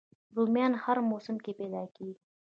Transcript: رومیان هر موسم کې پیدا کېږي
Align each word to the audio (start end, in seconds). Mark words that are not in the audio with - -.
رومیان 0.35 0.73
هر 0.83 0.97
موسم 1.09 1.35
کې 1.43 1.51
پیدا 1.59 1.83
کېږي 1.95 2.15